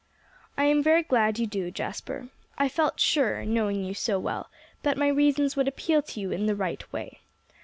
[0.57, 2.29] "I am very glad you do, Jasper.
[2.57, 4.49] I felt sure, knowing you so well,
[4.81, 7.19] that my reasons would appeal to you in the right way.